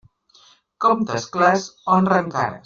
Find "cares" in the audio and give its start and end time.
2.39-2.59